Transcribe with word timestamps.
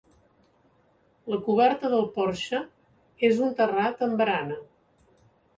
La 1.33 1.39
coberta 1.49 1.91
del 1.95 2.09
porxe 2.17 2.63
és 3.31 3.45
un 3.49 3.55
terrat 3.61 4.05
amb 4.07 4.21
barana. 4.23 4.59